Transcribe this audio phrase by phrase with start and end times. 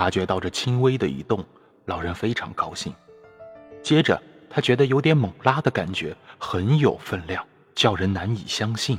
[0.00, 1.44] 察觉到这轻微的移动，
[1.84, 2.90] 老人非常高兴。
[3.82, 4.18] 接着，
[4.48, 8.98] 他觉得有点猛拉的感觉，很有分量，叫人难以相信。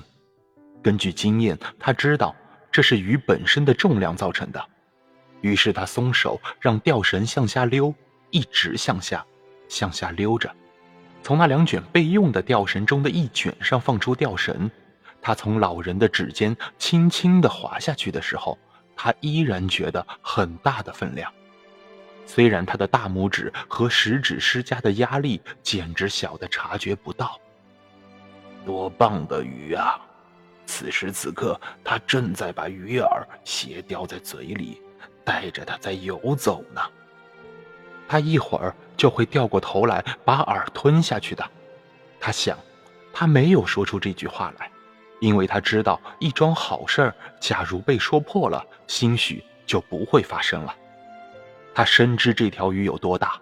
[0.79, 2.35] 根据经验，他知道
[2.71, 4.63] 这是鱼本身的重量造成的。
[5.41, 7.91] 于是他松手，让吊绳向下溜，
[8.29, 9.25] 一直向下，
[9.67, 10.55] 向下溜着。
[11.23, 14.69] 从那两卷备用的吊绳中的一卷上放出吊绳，
[15.19, 18.55] 他从老人的指尖轻轻地滑下去的时候，
[19.03, 21.33] 他依然觉得很大的分量。
[22.27, 27.35] 虽然他的大拇指和食指施加的压力简直小的察觉不到。
[28.63, 29.99] 多棒的鱼啊！
[30.67, 34.79] 此时此刻，他正在把鱼饵斜叼在嘴里，
[35.25, 36.79] 带着它在游走呢。
[38.07, 41.43] 他一会儿就会掉过头来把饵吞下去的。
[42.19, 42.55] 他想，
[43.11, 44.70] 他没有说出这句话来，
[45.21, 50.75] 因为他知道一桩好事，假如被说破了，兴许就不会发生了。
[51.73, 53.39] 他深知这条鱼有多大，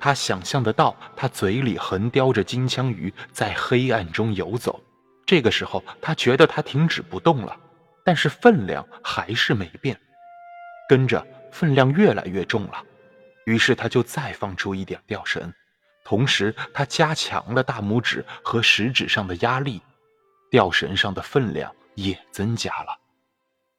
[0.00, 4.78] 他想象得到他嘴里横叼着金枪鱼在黑暗中游走。
[5.24, 7.56] 这个时候，他觉得他停止不动了，
[8.04, 9.96] 但是分量还是没变，
[10.88, 12.84] 跟着分量越来越重了。
[13.46, 15.52] 于是他就再放出一点吊绳，
[16.04, 19.80] 同时他加强了大拇指和食指上的压力，
[20.50, 22.98] 吊绳上的分量也增加了。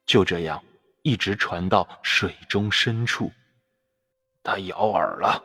[0.06, 0.60] 就这样，
[1.02, 3.30] 一直传到水中深处。
[4.42, 5.40] 它咬饵了，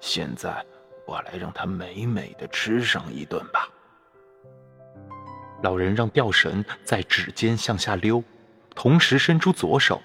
[0.00, 0.64] 现在
[1.06, 3.68] 我来让它美美的吃上一顿吧。
[5.62, 8.22] 老人让吊绳在指尖向下溜，
[8.74, 10.02] 同时伸出左手，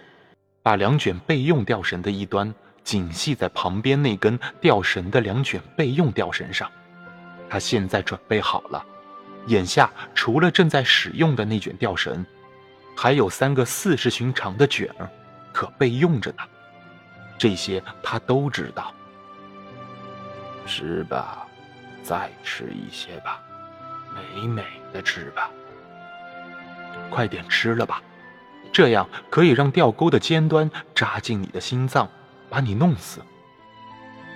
[0.64, 2.53] 把两卷备用吊绳的一端
[2.84, 6.72] 紧系在旁边那根吊绳的两卷备用吊绳上。
[7.50, 8.86] 他现在准备好了，
[9.47, 12.25] 眼下除了正在使用的那卷吊绳，
[12.95, 15.09] 还有三个四十寻长的卷儿
[15.52, 16.44] 可备用着呢。
[17.38, 18.94] 这些他都知道。
[20.68, 21.47] 吃吧，
[22.03, 23.41] 再吃一些吧，
[24.13, 24.63] 美美
[24.94, 25.50] 的吃吧。
[27.09, 28.01] 快点吃了吧，
[28.72, 32.07] 这样可以让钓钩的尖端扎进你的心脏，
[32.50, 33.22] 把你弄死。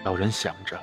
[0.03, 0.79] 老人想着，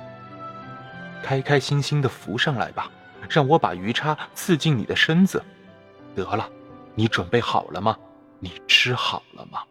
[1.21, 2.89] 开开心心的浮上来吧，
[3.29, 5.43] 让我把鱼叉刺进你的身子。
[6.15, 6.49] 得了，
[6.95, 7.97] 你准备好了吗？
[8.39, 9.63] 你吃好了吗？